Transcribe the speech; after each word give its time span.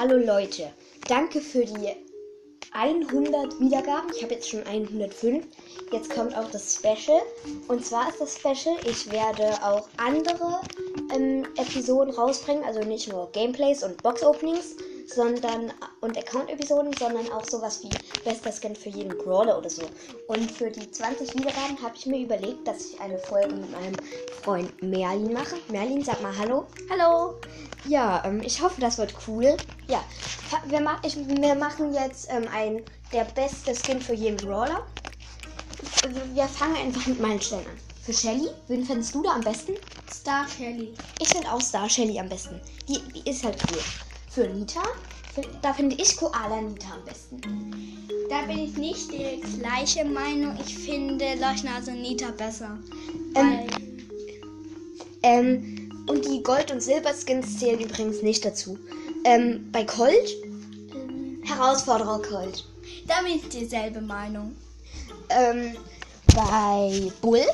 Hallo 0.00 0.16
Leute, 0.16 0.72
danke 1.08 1.42
für 1.42 1.62
die 1.62 1.90
100 2.72 3.60
Wiedergaben. 3.60 4.10
Ich 4.16 4.22
habe 4.22 4.32
jetzt 4.32 4.48
schon 4.48 4.62
105. 4.62 5.44
Jetzt 5.92 6.14
kommt 6.14 6.34
auch 6.34 6.50
das 6.50 6.76
Special. 6.76 7.20
Und 7.68 7.84
zwar 7.84 8.08
ist 8.08 8.18
das 8.18 8.36
Special, 8.36 8.74
ich 8.86 9.10
werde 9.10 9.62
auch 9.62 9.90
andere 9.98 10.60
ähm, 11.14 11.44
Episoden 11.58 12.14
rausbringen. 12.14 12.64
Also 12.64 12.82
nicht 12.82 13.08
nur 13.08 13.30
Gameplays 13.32 13.82
und 13.82 14.02
Box-Openings 14.02 14.74
sondern 15.12 15.72
und 16.00 16.16
Account-Episoden, 16.16 16.92
sondern 16.98 17.30
auch 17.32 17.44
sowas 17.44 17.82
wie 17.82 17.90
bester 18.24 18.52
Skin 18.52 18.76
für 18.76 18.88
jeden 18.88 19.16
Brawler 19.18 19.58
oder 19.58 19.70
so. 19.70 19.82
Und 20.28 20.50
für 20.50 20.70
die 20.70 20.90
20 20.90 21.34
Wiedergaben 21.34 21.80
habe 21.82 21.94
ich 21.96 22.06
mir 22.06 22.20
überlegt, 22.20 22.66
dass 22.66 22.90
ich 22.90 23.00
eine 23.00 23.18
Folge 23.18 23.54
mit 23.54 23.70
meinem 23.70 23.96
Freund 24.42 24.82
Merlin 24.82 25.32
mache. 25.32 25.56
Merlin, 25.68 26.04
sag 26.04 26.22
mal 26.22 26.36
Hallo. 26.38 26.66
Hallo. 26.88 27.34
Ja, 27.86 28.22
ähm, 28.24 28.42
ich 28.42 28.60
hoffe, 28.62 28.80
das 28.80 28.98
wird 28.98 29.14
cool. 29.26 29.56
Ja, 29.88 30.04
wir, 30.66 30.80
ma 30.80 31.00
ich, 31.04 31.16
wir 31.16 31.54
machen 31.54 31.92
jetzt 31.94 32.28
ähm, 32.30 32.46
ein 32.52 32.82
der 33.12 33.24
beste 33.24 33.74
Skin 33.74 34.00
für 34.00 34.14
jeden 34.14 34.36
Brawler. 34.36 34.86
Wir 36.34 36.44
fangen 36.44 36.76
einfach 36.76 37.06
mit 37.06 37.20
meinen 37.20 37.40
Stellen 37.40 37.66
an. 37.66 37.78
Für 38.02 38.12
Shelly, 38.12 38.48
wen 38.68 38.84
findest 38.84 39.14
du 39.14 39.22
da 39.22 39.32
am 39.32 39.42
besten? 39.42 39.74
Star 40.10 40.46
Shelly. 40.48 40.94
Ich 41.20 41.28
finde 41.28 41.50
auch 41.52 41.60
Star 41.60 41.88
Shelly 41.88 42.18
am 42.18 42.28
besten. 42.28 42.60
Die, 42.88 43.00
die 43.12 43.28
ist 43.28 43.44
halt 43.44 43.56
cool. 43.70 43.78
Für 44.30 44.46
Nita, 44.46 44.82
da 45.60 45.72
finde 45.72 45.96
ich 45.96 46.16
Koala 46.16 46.60
Nita 46.60 46.94
am 46.94 47.04
besten. 47.04 47.40
Da 48.28 48.42
bin 48.42 48.58
ich 48.60 48.76
nicht 48.76 49.12
der 49.12 49.38
gleiche 49.58 50.04
Meinung. 50.04 50.56
Ich 50.64 50.78
finde 50.78 51.34
Leuchtnase 51.34 51.90
Nita 51.90 52.30
besser. 52.30 52.78
Ähm, 53.34 53.66
ähm, 55.24 56.04
und 56.06 56.24
die 56.24 56.44
Gold- 56.44 56.70
und 56.70 56.80
Silberskins 56.80 57.58
zählen 57.58 57.80
übrigens 57.80 58.22
nicht 58.22 58.44
dazu. 58.44 58.78
Ähm, 59.24 59.68
bei 59.72 59.82
Colt, 59.84 60.30
ähm, 60.94 61.42
Herausforderer 61.44 62.22
Colt. 62.22 62.64
Da 63.08 63.22
bin 63.22 63.32
ich 63.34 63.48
dieselbe 63.48 64.00
Meinung. 64.00 64.54
Ähm, 65.30 65.76
bei 66.36 67.10
Bull, 67.20 67.44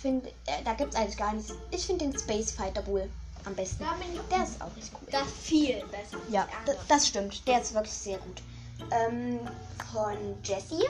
find, 0.00 0.26
äh, 0.26 0.64
da 0.64 0.72
gibt 0.72 0.94
es 0.94 1.00
eigentlich 1.00 1.16
gar 1.16 1.32
nichts. 1.32 1.52
Ich 1.70 1.86
finde 1.86 2.06
den 2.06 2.18
Space 2.18 2.50
Fighter 2.50 2.82
Bull 2.82 3.08
am 3.44 3.54
besten. 3.54 3.84
Der 4.30 4.44
ist 4.44 4.60
auch 4.60 4.74
richtig 4.76 4.92
cool. 5.00 5.08
Das 5.10 5.26
ist 5.26 5.36
viel 5.38 5.84
besser. 5.86 6.18
Ja, 6.28 6.46
das 6.88 7.08
stimmt. 7.08 7.46
Der 7.46 7.60
ist 7.60 7.74
wirklich 7.74 7.92
sehr 7.92 8.18
gut. 8.18 8.42
Ähm, 8.90 9.40
von 9.92 10.16
Jessie 10.42 10.86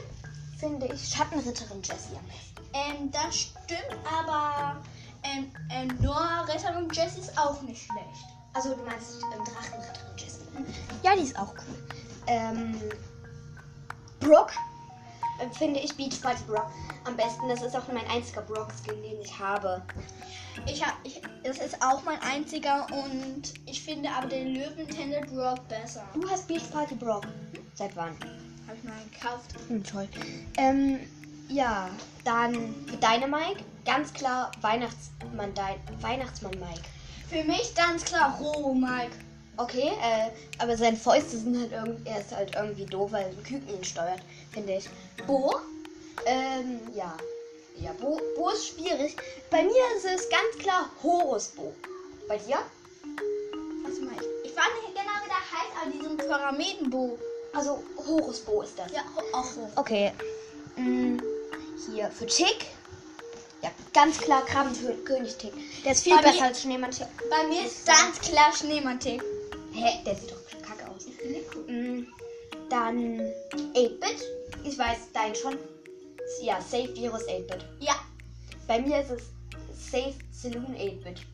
finde 0.58 0.86
ich 0.86 1.08
Schattenritterin 1.08 1.82
Jessie 1.82 2.16
am 2.16 2.26
besten. 2.26 2.52
Ähm, 2.72 3.10
das 3.10 3.36
stimmt, 3.36 3.98
aber 4.06 4.82
ähm, 5.24 5.52
ähm, 5.70 5.88
Noah 6.00 6.46
Ritterin 6.48 6.88
Jessie 6.92 7.20
ist 7.20 7.36
auch 7.38 7.60
nicht 7.62 7.82
schlecht. 7.84 8.26
Also 8.54 8.74
du 8.74 8.82
meinst 8.84 9.22
ähm, 9.22 9.44
Drachenritterin 9.44 10.16
Jessie. 10.16 10.40
Ja, 11.02 11.14
die 11.14 11.22
ist 11.22 11.38
auch 11.38 11.52
cool. 11.54 11.98
Ähm, 12.26 12.80
Brooke 14.20 14.54
äh, 15.42 15.54
finde 15.54 15.80
ich 15.80 15.96
Beach 15.96 16.20
Party 16.20 16.42
Brock 16.46 16.70
am 17.04 17.16
besten. 17.16 17.48
Das 17.48 17.62
ist 17.62 17.76
auch 17.76 17.86
mein 17.92 18.06
einziger 18.08 18.42
Brock-Skin, 18.42 19.02
den 19.02 19.20
ich 19.20 19.38
habe. 19.38 19.82
Ich 20.66 20.84
hab, 20.84 20.94
ich, 21.04 21.20
das 21.42 21.58
ist 21.58 21.82
auch 21.82 22.02
mein 22.04 22.20
einziger 22.20 22.86
und 22.90 23.54
ich 23.66 23.82
finde 23.82 24.10
aber 24.10 24.28
den 24.28 24.54
Löwentender 24.54 25.20
Brock 25.22 25.66
besser. 25.68 26.04
Du 26.14 26.28
hast 26.28 26.46
Beach 26.46 26.70
Party 26.70 26.94
Brock. 26.94 27.26
Seit 27.74 27.96
wann? 27.96 28.14
Hab 28.66 28.76
ich 28.76 28.84
mal 28.84 28.94
gekauft. 29.12 29.54
Hm, 29.68 29.82
toll. 29.84 30.08
Ähm, 30.56 31.00
ja, 31.48 31.88
dann 32.24 32.74
deine 33.00 33.26
Mike. 33.26 33.64
Ganz 33.84 34.12
klar 34.12 34.52
Weihnachtsmann, 34.60 35.52
dein, 35.54 35.76
Weihnachtsmann 36.00 36.54
Mike. 36.60 36.82
Für 37.28 37.42
mich 37.44 37.74
ganz 37.74 38.04
klar 38.04 38.38
Robo 38.38 38.74
Mike. 38.74 39.12
Okay, 39.58 39.92
äh, 40.02 40.30
aber 40.58 40.76
seine 40.76 40.96
Fäuste 40.96 41.36
sind 41.36 41.58
halt 41.60 41.72
irgendwie, 41.72 42.08
er 42.08 42.20
ist 42.20 42.34
halt 42.34 42.54
irgendwie 42.54 42.86
doof, 42.86 43.12
weil 43.12 43.26
ein 43.26 43.42
Küken 43.42 43.68
ihn 43.68 43.84
steuert, 43.84 44.20
finde 44.52 44.74
ich. 44.76 44.88
Bo, 45.26 45.56
ähm, 46.24 46.80
ja. 46.94 47.14
Ja, 47.76 47.92
Bo, 48.00 48.18
Bo 48.36 48.50
ist 48.50 48.68
schwierig. 48.68 49.16
Bei 49.50 49.62
mir 49.62 49.82
ist 49.96 50.04
es 50.04 50.28
ganz 50.30 50.58
klar 50.58 50.88
Horus 51.02 51.48
Bo. 51.48 51.74
Bei 52.28 52.38
dir? 52.38 52.58
Was 53.84 53.98
mal, 54.00 54.12
ich, 54.14 54.50
ich 54.50 54.56
weiß 54.56 54.72
nicht 54.84 54.94
genau, 54.94 55.12
wie 55.22 55.28
der 55.28 55.36
heißt, 55.36 55.82
aber 55.82 55.90
diesen 55.90 56.16
Pyramidenbo. 56.16 57.18
Also 57.52 57.82
Horus 58.06 58.40
Bo 58.40 58.62
ist 58.62 58.78
das. 58.78 58.90
Ja, 58.92 59.02
auch 59.34 59.44
so. 59.44 59.68
Okay. 59.76 60.12
Mm, 60.76 61.18
hier 61.86 62.10
für 62.10 62.26
Tick. 62.26 62.66
Ja, 63.62 63.70
ganz 63.92 64.18
klar 64.18 64.44
Krabbenkönig 64.46 65.36
Tick. 65.36 65.52
Der 65.84 65.92
ist 65.92 66.02
viel 66.02 66.16
Bei 66.16 66.22
besser 66.22 66.34
mir- 66.36 66.44
als 66.44 66.62
Schneemann 66.62 66.90
Tick. 66.90 67.06
Bei 67.30 67.46
mir 67.46 67.64
ist 67.66 67.86
ganz 67.86 68.18
klar 68.20 68.52
Schneemann-Tick. 68.54 69.22
Hä, 69.72 70.02
der 70.04 70.14
sieht 70.14 70.30
doch 70.30 70.42
kacke 70.62 70.88
aus. 70.90 71.06
Mm, 71.66 72.06
Dann 72.68 73.20
8-Bit. 73.74 74.22
Ich 74.64 74.78
weiß, 74.78 74.98
dein 75.12 75.34
schon. 75.34 75.56
Ja, 76.42 76.60
Safe 76.60 76.94
Virus 76.94 77.22
8-Bit. 77.26 77.64
Ja, 77.80 77.94
Bei 78.66 78.80
mir 78.80 79.00
ist 79.00 79.10
es 79.10 79.22
Safe 79.90 80.14
Saloon 80.30 80.74
8-Bit. 80.76 81.26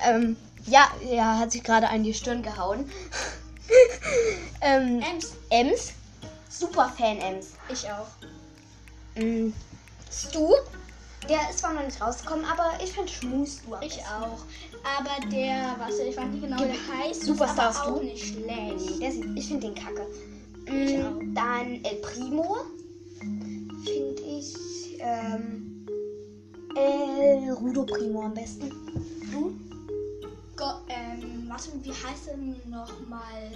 Ähm, 0.00 0.36
ja, 0.66 0.90
ja, 1.10 1.38
hat 1.38 1.52
sich 1.52 1.62
gerade 1.62 1.88
an 1.88 2.02
die 2.04 2.14
Stirn 2.14 2.42
gehauen. 2.42 2.90
ähm, 4.60 5.00
Ems. 5.00 5.32
Ems. 5.50 5.92
Super 6.48 6.92
Fan 6.96 7.18
Ems. 7.18 7.52
Ich 7.68 7.88
auch. 7.90 8.08
Mm, 9.16 9.52
Stu. 10.10 10.54
Der 11.28 11.50
ist 11.50 11.60
zwar 11.60 11.72
noch 11.72 11.84
nicht 11.84 12.00
rausgekommen, 12.00 12.44
aber 12.44 12.72
ich 12.82 12.92
finde 12.92 13.10
Schmus 13.10 13.60
am 13.70 13.80
Ich 13.82 14.00
auch. 14.00 14.44
Aber 14.98 15.28
der, 15.30 15.76
was 15.78 15.98
ich 15.98 16.16
weiß 16.16 16.30
nicht 16.30 16.42
genau, 16.42 16.58
wie 16.62 16.66
der 16.66 17.06
heißt, 17.06 17.22
Superstar 17.24 17.70
ist 17.70 17.80
auch 17.80 17.96
Stu? 17.96 18.02
nicht 18.02 18.36
Nee, 18.44 18.72
schlecht. 18.76 19.02
der 19.02 19.12
sieht, 19.12 19.38
ich 19.38 19.46
finde 19.46 19.66
den 19.68 19.74
kacke. 19.74 20.06
Ich 20.66 20.96
Mm, 20.98 21.02
auch. 21.02 21.20
Dann 21.34 21.84
El 21.84 21.96
Primo. 21.96 22.56
Finde 23.84 24.22
ich 24.22 24.98
ähm, 25.00 25.86
El 26.74 27.50
Rudo 27.52 27.84
Primo 27.84 28.22
am 28.22 28.34
besten. 28.34 28.68
Du? 29.30 29.52
Go 30.56 30.64
ähm, 30.88 31.46
warte, 31.48 31.70
wie 31.82 31.90
heißt 31.90 32.28
denn 32.28 32.56
nochmal? 32.68 33.50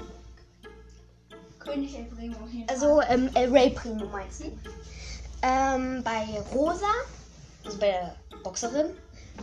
König 1.58 1.96
El 1.96 2.04
Primo. 2.04 2.36
Also 2.68 3.00
ähm, 3.08 3.28
El 3.34 3.50
Rey 3.50 3.70
Primo 3.70 4.06
meinst 4.06 4.40
du? 4.40 4.52
Ähm, 5.42 6.02
bei 6.04 6.40
Rosa, 6.54 6.86
also 7.66 7.78
bei 7.78 7.90
der 7.90 8.16
Boxerin, 8.42 8.86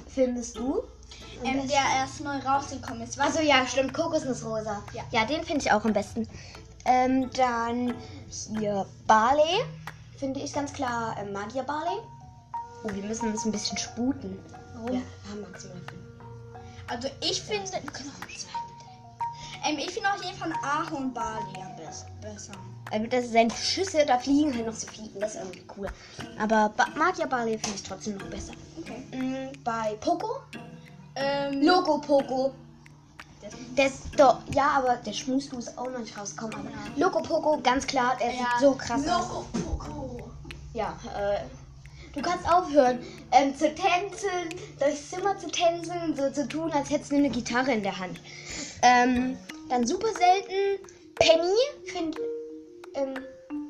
findest 0.07 0.57
du? 0.57 0.83
ähm, 1.43 1.67
der 1.67 1.83
erst 1.97 2.21
neu 2.21 2.37
rausgekommen 2.37 3.03
ist. 3.03 3.17
Was? 3.17 3.37
Also 3.37 3.41
ja, 3.41 3.65
stimmt, 3.67 3.93
Kokosnussrosa. 3.93 4.83
Ja. 4.93 5.03
ja 5.11 5.25
den 5.25 5.43
finde 5.43 5.61
ich 5.61 5.71
auch 5.71 5.83
am 5.83 5.93
besten. 5.93 6.27
Ähm, 6.85 7.29
dann 7.31 7.95
hier 8.57 8.85
Barley, 9.07 9.63
finde 10.17 10.39
ich 10.41 10.53
ganz 10.53 10.73
klar 10.73 11.15
ähm, 11.19 11.31
Magier 11.31 11.63
Barley. 11.63 11.99
Oh, 12.83 12.89
wir 12.93 13.03
müssen 13.03 13.31
uns 13.31 13.45
ein 13.45 13.51
bisschen 13.51 13.77
sputen. 13.77 14.37
Warum? 14.73 14.93
Ja, 14.93 15.01
haben 15.29 15.41
maximal 15.41 15.77
fünf. 15.87 16.01
Also 16.87 17.09
ich 17.21 17.41
finde. 17.41 17.71
Ähm, 19.65 19.77
ich 19.77 19.91
finde 19.91 20.11
auf 20.11 20.21
jeden 20.21 20.37
Fall 20.37 20.51
Ahorn 20.61 21.13
Bali 21.13 21.61
am 21.61 21.75
besten 21.77 22.11
besser. 22.19 22.51
Also 22.91 23.07
das 23.07 23.29
sind 23.29 23.51
Schüsse, 23.53 24.05
da 24.05 24.19
fliegen 24.19 24.53
halt 24.55 24.67
noch 24.67 24.73
so 24.73 24.87
Fliegen, 24.87 25.19
das 25.19 25.35
ist 25.35 25.41
irgendwie 25.41 25.63
cool. 25.77 25.87
Aber 26.37 26.71
ba 26.75 26.87
Magier 26.95 27.27
Barley 27.27 27.57
finde 27.57 27.75
ich 27.75 27.83
trotzdem 27.83 28.17
noch 28.17 28.27
besser. 28.27 28.53
Okay. 28.79 29.17
Mm, 29.17 29.63
bei 29.63 29.95
Poco, 29.99 30.41
Ähm, 31.15 31.61
Logo 31.61 31.99
Poco. 31.99 32.53
Der 33.77 33.87
ist 33.87 34.03
doch, 34.17 34.39
ja, 34.53 34.69
aber 34.77 34.95
der 34.97 35.11
Schmusdu 35.13 35.57
ist 35.57 35.77
auch 35.77 35.89
noch 35.89 35.99
nicht 35.99 36.17
rausgekommen. 36.17 36.55
Aber 36.57 36.69
Ja. 36.69 37.05
Loco 37.05 37.21
Poco, 37.21 37.59
ganz 37.61 37.85
klar, 37.85 38.15
der 38.19 38.27
ja, 38.29 38.35
sieht 38.35 38.59
so 38.61 38.73
krass 38.73 39.01
aus. 39.07 39.27
Loco 39.27 39.45
Poco. 39.53 40.31
Ja, 40.73 40.97
äh, 41.15 41.39
du 42.13 42.21
kannst 42.21 42.47
aufhören, 42.51 42.99
ähm, 43.31 43.55
zu 43.55 43.73
tänzeln, 43.75 44.49
durchs 44.79 45.09
Zimmer 45.09 45.37
zu 45.37 45.49
tänzeln, 45.51 46.15
so 46.15 46.29
zu 46.31 46.47
tun, 46.47 46.71
als 46.71 46.89
hättest 46.89 47.11
du 47.11 47.15
eine 47.17 47.29
Gitarre 47.29 47.73
in 47.73 47.83
der 47.83 47.97
Hand. 47.99 48.19
Ähm, 48.81 49.37
dann 49.69 49.85
super 49.85 50.07
selten, 50.07 50.83
Penny, 51.15 51.91
finde, 51.91 52.17
ähm, 52.95 53.13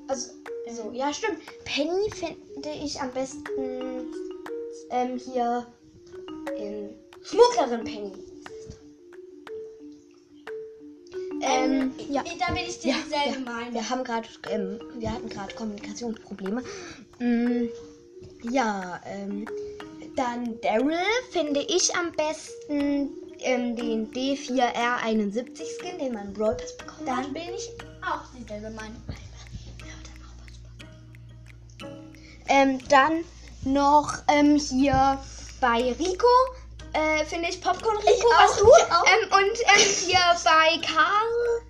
also, 0.08 0.32
so, 0.72 0.92
ja, 0.92 1.14
stimmt. 1.14 1.40
Penny 1.66 2.10
finde 2.12 2.70
ich 2.84 3.00
am 3.00 3.12
besten, 3.12 4.06
ähm, 4.90 5.18
hier, 5.18 5.66
in 6.58 6.90
Schmugglerin 7.24 7.84
Penny. 7.84 8.12
Ähm, 11.42 11.92
ja. 12.10 12.24
Ich, 12.26 12.38
da 12.38 12.48
bin 12.54 12.64
ich 12.68 12.84
Ja, 12.84 12.96
dieselbe 13.04 13.40
ja, 13.40 13.52
Meinung. 13.52 13.74
wir 13.74 13.90
haben 13.90 14.04
gerade, 14.04 14.28
ähm, 14.50 14.80
wir 14.98 15.12
hatten 15.12 15.28
gerade 15.30 15.54
Kommunikationsprobleme. 15.56 16.64
Mm, 17.20 17.68
ja, 18.50 19.02
ähm, 19.06 19.46
dann 20.16 20.60
Daryl 20.62 20.96
finde 21.32 21.62
ich 21.62 21.94
am 21.96 22.12
besten 22.14 23.10
ähm, 23.40 23.76
den 23.76 24.12
D4R71 24.12 25.64
Skin, 25.80 26.00
den 26.00 26.14
man 26.14 26.32
Brawl 26.34 26.56
Pass 26.56 26.78
bekommen 26.78 27.10
hat. 27.10 27.26
Dann 27.26 27.34
bin 27.34 27.44
ich 27.56 27.70
auch 28.04 28.22
dieselbe 28.38 28.70
Meinung. 28.72 29.02
Ähm, 32.48 32.80
dann 32.90 33.24
noch 33.64 34.14
ähm, 34.28 34.58
hier 34.58 35.20
bei 35.62 35.94
Rico 35.94 36.28
äh, 36.94 37.26
finde 37.26 37.50
ich 37.50 37.62
Popcorn 37.62 37.98
Rico, 37.98 38.12
Ich 38.12 38.24
was 38.24 38.52
auch, 38.52 38.58
du? 38.58 38.68
ich 38.68 38.92
auch. 38.92 39.06
Ähm, 39.06 39.30
und 39.32 39.60
ähm, 39.62 39.90
hier 40.06 40.20
bei 40.44 40.78
Karl 40.86 41.64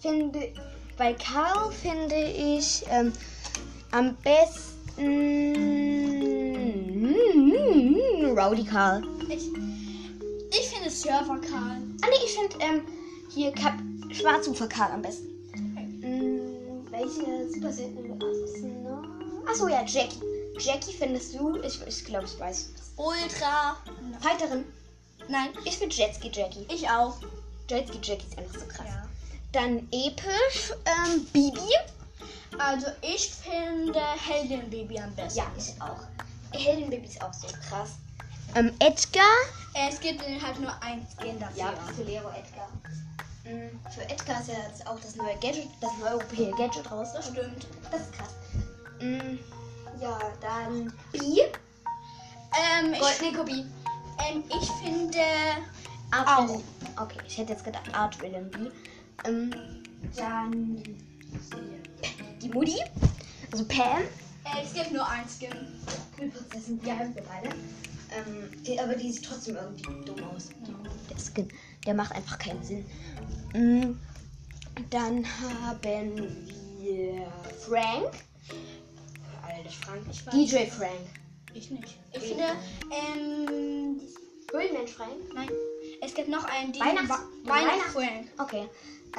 finde, 0.00 0.52
bei 0.96 1.14
Karl 1.14 1.72
finde 1.72 2.16
ich 2.16 2.84
ähm, 2.90 3.12
am 3.92 4.16
besten 4.16 5.08
Rowdy 8.36 8.64
Karl. 8.64 9.02
Ich, 9.28 9.48
ich 10.50 10.68
finde 10.68 10.90
Server 10.90 11.38
Karl. 11.40 11.80
Ah 12.02 12.06
nee, 12.10 12.24
ich 12.24 12.34
finde 12.34 12.56
ähm, 12.60 12.82
hier 13.32 13.52
Kap 13.52 13.74
Schwarzufer 14.10 14.66
Karl 14.66 14.92
am 14.92 15.02
besten. 15.02 15.37
Welche 16.98 17.48
super 17.54 17.72
seltene 17.72 18.14
Assen 18.16 18.82
noch? 18.82 19.48
Achso, 19.48 19.68
ja, 19.68 19.84
Jackie. 19.86 20.20
Jackie 20.58 20.92
findest 20.92 21.32
du? 21.32 21.56
Ich, 21.62 21.80
ich 21.86 22.04
glaube, 22.04 22.24
ich 22.24 22.38
weiß. 22.40 22.70
Ultra. 22.96 23.76
Fighterin. 24.20 24.64
Nein, 25.28 25.50
Ich 25.64 25.78
finde 25.78 25.94
Jetski 25.94 26.28
Jackie. 26.32 26.66
ich 26.68 26.88
auch. 26.90 27.16
Jetski 27.70 27.98
Jackie 28.02 28.26
ist 28.26 28.36
einfach 28.36 28.58
so 28.58 28.66
krass. 28.66 28.86
Ja. 28.88 29.08
Dann 29.52 29.88
episch 29.92 30.72
ähm, 30.86 31.24
Bibi. 31.32 31.70
Also 32.58 32.88
ich 33.02 33.30
finde 33.30 34.00
Heldenbaby 34.26 34.98
am 34.98 35.14
besten. 35.14 35.38
Ja, 35.38 35.46
ich 35.56 35.80
auch. 35.80 36.58
Heldenbaby 36.58 37.06
ist 37.06 37.22
auch 37.22 37.32
so 37.32 37.46
krass. 37.68 37.90
Ähm, 38.56 38.72
Edgar. 38.80 39.22
Es 39.88 40.00
gibt 40.00 40.20
halt 40.22 40.58
nur 40.60 40.72
ein 40.82 41.06
Skin 41.16 41.38
dafür. 41.38 41.58
Ja, 41.62 41.74
Leo 42.04 42.28
Edgar. 42.30 42.68
Mm, 43.48 43.90
Für 43.90 44.02
Edgar 44.08 44.40
ist 44.40 44.48
ja 44.48 44.54
jetzt 44.68 44.86
auch 44.86 45.00
das 45.00 45.16
neue 45.16 45.34
Gadget, 45.36 45.68
das 45.80 45.90
neue 46.00 46.10
europäische 46.12 46.50
Gadget 46.52 46.90
raus. 46.90 47.08
das 47.14 47.28
stimmt. 47.28 47.66
Das 47.90 48.02
ist 48.02 48.12
krass. 48.12 48.34
Mm, 49.00 49.38
Ja, 50.00 50.18
dann 50.40 50.92
B. 51.12 51.18
Ähm, 51.20 52.92
ich, 52.92 52.98
Goldene 53.00 53.32
Kopie. 53.38 53.64
ähm, 54.30 54.42
ich 54.48 54.70
finde 54.82 55.18
Art 56.10 56.28
Auch. 56.50 56.60
Okay, 57.02 57.18
ich 57.26 57.38
hätte 57.38 57.52
jetzt 57.52 57.64
gedacht 57.64 57.94
Art 57.94 58.20
Villain 58.20 58.50
B. 58.50 58.58
Ähm, 59.24 59.54
dann 60.16 60.82
die 62.42 62.48
Mutti. 62.48 62.80
Also 63.52 63.64
Pam. 63.66 64.02
äh, 64.44 64.62
es 64.62 64.72
gibt 64.74 64.92
nur 64.92 65.06
ein 65.06 65.24
Skin. 65.28 65.50
Kühlprinzessin, 66.16 66.80
die 66.82 66.90
haben 66.92 67.14
wir 67.14 67.22
beide. 67.22 67.48
Ähm, 68.10 68.62
die, 68.64 68.78
aber 68.80 68.94
die 68.94 69.12
sieht 69.12 69.24
trotzdem 69.26 69.56
irgendwie 69.56 70.04
dumm 70.04 70.16
aus. 70.34 70.48
Der 71.10 71.16
Skin, 71.18 71.48
der 71.86 71.94
macht 71.94 72.12
einfach 72.12 72.38
keinen 72.38 72.62
Sinn. 72.62 72.84
Mm, 73.54 73.96
Dann 74.90 75.24
haben 75.40 76.36
wir 76.80 77.26
Frank. 77.66 78.12
Alter, 79.42 79.70
Frank. 79.70 80.02
Ich 80.10 80.26
weiß. 80.26 80.34
DJ 80.34 80.70
Frank. 80.70 81.00
Ich 81.54 81.70
nicht. 81.70 81.98
Ich 82.12 82.20
finde, 82.22 82.44
ähm, 82.90 84.00
Höhlenmensch 84.52 84.92
Frank. 84.92 85.12
nein. 85.34 85.48
Es 86.00 86.14
gibt 86.14 86.28
noch 86.28 86.44
einen, 86.44 86.72
die 86.72 86.80
Weihnachts- 86.80 87.08
Weihnachts- 87.44 87.94
Weihnachtsfrank. 87.94 88.28
Okay. 88.38 88.68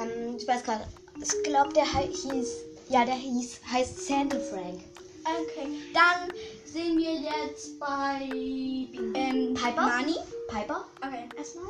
Ähm, 0.00 0.36
ich 0.36 0.46
weiß 0.48 0.62
gerade. 0.64 0.84
Ich 1.20 1.42
glaube, 1.44 1.72
der 1.74 1.84
hieß. 1.84 2.48
Ja, 2.88 3.04
der 3.04 3.14
hieß, 3.14 3.60
heißt 3.70 4.06
Santa 4.06 4.38
Frank. 4.38 4.80
Okay. 5.22 5.68
Dann 5.92 6.32
sehen 6.64 6.96
wir 6.98 7.12
jetzt 7.14 7.78
bei 7.78 8.20
ähm, 8.32 9.54
Piper? 9.54 9.86
Nani. 9.86 10.14
Piper. 10.48 10.86
Okay. 11.04 11.24
Erstmal. 11.36 11.66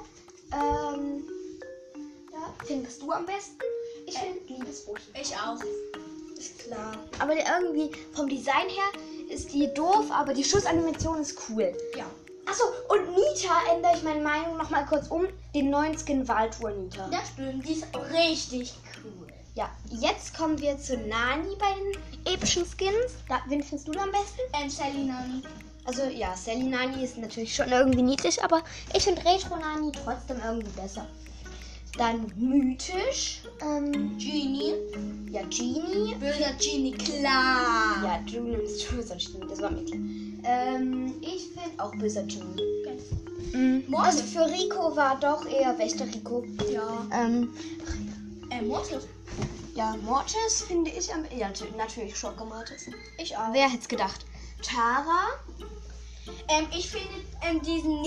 Ähm, 0.53 1.25
ja, 2.33 2.55
findest 2.65 3.03
du 3.03 3.11
am 3.13 3.27
besten? 3.27 3.59
Ich 4.07 4.19
finde 4.19 4.41
Liebesboot. 4.49 5.01
Ich 5.21 5.35
auch. 5.37 5.59
Ist 6.39 6.59
klar. 6.61 6.97
Aber 7.19 7.35
irgendwie 7.35 7.91
vom 8.15 8.29
Design 8.29 8.69
her 8.69 9.01
ist 9.29 9.53
die 9.53 9.73
doof, 9.75 10.07
aber 10.11 10.35
die 10.35 10.45
Schussanimation 10.45 11.21
ist 11.21 11.39
cool. 11.49 11.73
Ja. 11.97 12.07
Achso, 12.47 12.65
und 12.89 13.11
Nita 13.11 13.55
ändere 13.73 13.93
ich 13.95 14.03
meine 14.03 14.23
Meinung 14.23 14.57
nochmal 14.57 14.85
kurz 14.87 15.09
um. 15.09 15.27
Den 15.55 15.71
neuen 15.71 15.97
Skin 15.97 16.27
Waltour 16.27 16.71
Nita. 16.71 17.09
Das 17.09 17.29
stimmt. 17.29 17.67
Die 17.69 17.75
ist 17.75 17.87
richtig 18.13 18.75
cool. 19.05 19.29
Ja, 19.55 19.71
jetzt 19.91 20.37
kommen 20.37 20.59
wir 20.61 20.79
zu 20.79 20.97
Nani 20.97 21.57
bei 21.59 21.75
den 21.75 22.33
epischen 22.33 22.65
Skins. 22.65 23.13
Da, 23.29 23.41
wen 23.47 23.63
findest 23.63 23.89
du 23.89 23.93
da 23.93 24.03
am 24.03 24.11
besten? 24.13 24.41
Ähm, 24.53 24.71
Sally 24.71 25.05
Nani. 25.05 25.43
Also 25.85 26.03
ja, 26.05 26.37
Sally 26.37 26.65
Nani 26.65 27.03
ist 27.05 27.17
natürlich 27.19 27.55
schon 27.55 27.69
irgendwie 27.71 28.03
niedlich, 28.03 28.43
aber 28.45 28.63
ich 28.95 29.03
finde 29.03 29.25
Retro 29.25 29.57
Nani 29.57 29.93
trotzdem 29.93 30.41
irgendwie 30.45 30.71
besser. 30.71 31.07
Dann 31.97 32.31
mythisch. 32.37 33.43
Ähm, 33.61 34.17
Genie. 34.19 34.75
ja, 35.33 35.43
Genie. 35.43 36.15
Böser 36.21 36.53
Genie, 36.59 36.93
klar. 36.93 38.05
Ja, 38.05 38.21
June 38.27 38.57
ist 38.59 38.89
böser 38.91 39.17
Genie, 39.17 39.47
das 39.49 39.61
war 39.61 39.71
mir 39.71 39.85
klar. 39.85 39.99
Ähm, 40.45 41.15
ich 41.21 41.49
finde 41.49 41.83
auch 41.83 41.95
böser 41.97 42.23
Genie. 42.23 42.63
Mhm. 43.53 43.85
Mortis. 43.89 44.21
Also 44.21 44.23
für 44.25 44.47
Rico 44.47 44.95
war 44.97 45.19
doch 45.19 45.45
eher 45.47 45.77
Wächter 45.79 46.07
Rico. 46.07 46.45
Ja. 46.73 47.07
Ähm, 47.13 47.53
Ähm, 48.53 48.69
Mortis. 48.69 49.09
ja, 49.75 49.97
Mortis 50.05 50.63
finde 50.67 50.91
ich 50.91 51.13
am. 51.13 51.25
Ja, 51.37 51.49
nat- 51.49 51.77
natürlich 51.77 52.17
Schocke 52.17 52.45
Mortis. 52.45 52.87
Ich 53.19 53.37
auch. 53.37 53.53
Wer 53.53 53.69
hätte 53.69 53.83
es 53.83 53.89
gedacht? 53.89 54.25
Tara. 54.63 55.27
Ähm, 56.49 56.67
ich 56.77 56.91
finde 56.91 57.09
ähm, 57.43 57.61
diesen 57.63 58.03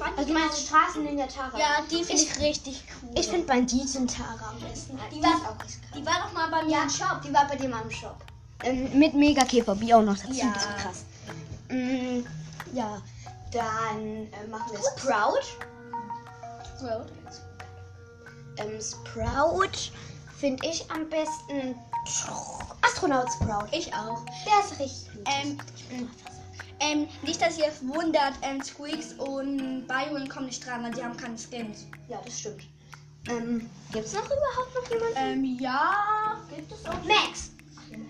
weiß 0.00 0.08
nicht 0.10 0.18
Also 0.18 0.32
du 0.32 0.38
meinst 0.38 0.66
Straßen 0.66 1.06
in 1.06 1.16
der 1.16 1.28
Tara? 1.28 1.58
Ja, 1.58 1.66
die 1.90 2.04
finde 2.04 2.22
ich 2.22 2.38
richtig 2.40 2.84
cool. 3.02 3.10
Ich 3.18 3.28
finde 3.28 3.46
Banditin 3.46 4.06
Tara 4.06 4.50
am 4.50 4.60
besten. 4.60 4.98
Die 5.10 5.16
Die 5.16 5.22
war- 5.22 5.50
auch 5.50 5.58
krass. 5.58 5.78
die 5.96 6.04
war 6.04 6.14
doch 6.24 6.32
mal 6.32 6.50
bei 6.50 6.62
mir 6.64 6.72
Ja, 6.72 6.82
im 6.82 6.90
Shop. 6.90 7.22
die 7.24 7.32
war 7.32 7.46
bei 7.46 7.56
dir 7.56 7.68
mal 7.68 7.82
im 7.82 7.90
Shop. 7.90 8.16
Ähm, 8.64 8.98
mit 8.98 9.14
Mega 9.14 9.44
Käferbi 9.44 9.92
auch 9.94 10.02
noch 10.02 10.16
dazu. 10.16 10.32
Ja. 10.32 10.52
Das 10.52 10.62
ist 10.64 10.76
krass. 10.76 11.04
Mm, 11.68 12.20
ja, 12.76 13.00
dann 13.52 14.00
äh, 14.32 14.46
machen 14.50 14.72
wir 14.72 14.78
Sprout. 14.98 15.40
Ähm, 18.58 18.78
Sprout 18.80 19.90
finde 20.42 20.66
ich 20.66 20.90
am 20.90 21.08
besten. 21.08 21.76
Astronaut 22.82 23.28
Sprout. 23.32 23.68
Ich 23.70 23.94
auch. 23.94 24.24
Der 24.44 24.64
ist 24.64 24.80
richtig. 24.80 25.14
gut. 25.14 25.28
Ähm, 25.32 26.10
ähm, 26.80 27.08
nicht, 27.22 27.40
dass 27.40 27.58
ihr 27.58 27.66
es 27.66 27.86
wundert, 27.86 28.32
ähm, 28.42 28.60
Squeaks 28.60 29.12
und 29.12 29.86
Byron 29.86 30.28
kommen 30.28 30.46
nicht 30.46 30.66
dran, 30.66 30.82
weil 30.82 30.90
die 30.90 31.02
haben 31.02 31.16
keine 31.16 31.38
Skins. 31.38 31.86
ja, 32.08 32.20
das 32.24 32.40
stimmt. 32.40 32.64
Ähm, 33.28 33.70
gibt 33.92 34.04
es 34.04 34.14
noch 34.14 34.26
überhaupt 34.26 34.74
noch 34.74 34.90
jemanden? 34.90 35.16
Ähm, 35.16 35.58
ja, 35.60 36.40
gibt 36.56 36.72
es 36.72 36.84
auch. 36.86 37.04
Max. 37.04 37.52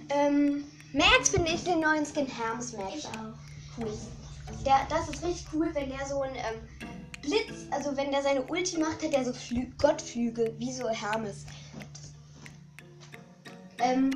Ähm, 0.09 0.65
Max 0.95 1.29
finde 1.29 1.53
ich 1.53 1.63
den 1.65 1.81
neuen 1.81 2.07
Skin 2.07 2.27
Hermes 2.27 2.73
Max. 2.73 2.95
Ich 2.97 3.07
auch. 3.09 3.37
Cool. 3.77 3.93
Der, 4.65 4.87
das 4.89 5.07
ist 5.11 5.23
richtig 5.23 5.47
cool, 5.53 5.69
wenn 5.75 5.91
der 5.91 6.07
so 6.07 6.23
ein 6.23 6.35
ähm, 6.35 7.03
Blitz, 7.21 7.67
also 7.71 7.95
wenn 7.97 8.11
der 8.11 8.23
seine 8.23 8.43
Ulti 8.45 8.79
macht, 8.79 9.03
hat 9.03 9.13
er 9.13 9.25
so 9.25 9.35
Flü 9.35 9.67
Gottflügel, 9.79 10.55
wie 10.59 10.73
so 10.73 10.89
Hermes. 10.89 11.45
Ähm, 13.83 14.11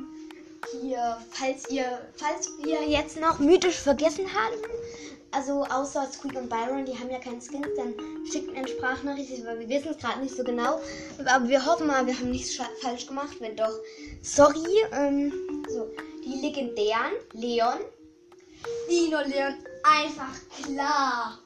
hier, 0.81 1.17
falls 1.31 1.69
ihr, 1.69 1.85
falls 2.15 2.49
wir 2.63 2.83
jetzt 2.87 3.19
noch 3.19 3.39
mythisch 3.39 3.77
vergessen 3.77 4.25
haben, 4.33 4.55
also 5.31 5.63
außer 5.65 6.07
Squeak 6.11 6.35
und 6.35 6.49
Byron, 6.49 6.85
die 6.85 6.97
haben 6.97 7.09
ja 7.09 7.19
keinen 7.19 7.41
Skins, 7.41 7.67
dann 7.75 7.93
schickt 8.31 8.51
mir 8.51 8.59
eine 8.59 8.67
Sprachnachricht, 8.67 9.45
weil 9.45 9.59
wir 9.59 9.69
wissen 9.69 9.91
es 9.91 9.97
gerade 9.97 10.21
nicht 10.21 10.35
so 10.35 10.43
genau. 10.43 10.81
Aber 11.25 11.47
wir 11.47 11.65
hoffen 11.65 11.87
mal, 11.87 12.05
wir 12.05 12.17
haben 12.17 12.31
nichts 12.31 12.59
falsch 12.81 13.05
gemacht. 13.07 13.35
Wenn 13.39 13.55
doch, 13.55 13.73
sorry. 14.21 14.83
Ähm, 14.93 15.31
so, 15.69 15.89
die 16.23 16.41
legendären 16.41 17.13
Leon, 17.33 17.79
Dino 18.89 19.19
Leon, 19.25 19.55
einfach 19.83 20.33
klar. 20.63 21.39